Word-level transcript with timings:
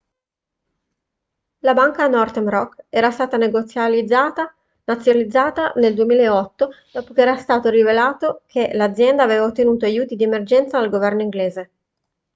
la 1.67 1.73
banca 1.79 2.07
northern 2.07 2.47
rock 2.49 2.79
era 2.89 3.11
stata 3.11 3.37
nazionalizzata 3.37 4.55
nel 5.75 5.93
2008 5.93 6.69
dopo 6.91 7.13
che 7.13 7.21
era 7.21 7.37
stato 7.37 7.69
rivelato 7.69 8.41
che 8.47 8.71
l'azienda 8.73 9.21
aveva 9.21 9.45
ottenuto 9.45 9.85
aiuti 9.85 10.15
di 10.15 10.23
emergenza 10.23 10.79
dal 10.79 10.89
governo 10.89 11.21
inglese 11.21 11.69